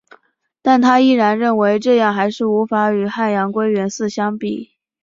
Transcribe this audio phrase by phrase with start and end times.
[0.63, 4.71] 但她依旧认为这样还是无法与汉阳归元寺相比。